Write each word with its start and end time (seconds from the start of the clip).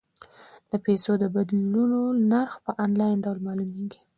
د 0.71 0.73
پيسو 0.85 1.11
د 1.19 1.23
بدلولو 1.35 2.01
نرخ 2.31 2.53
په 2.65 2.71
انلاین 2.83 3.17
ډول 3.25 3.37
معلومیږي. 3.47 3.99